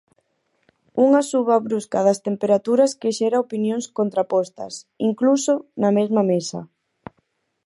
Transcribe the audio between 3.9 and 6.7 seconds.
contrapostas, incluso, na mesma mesa.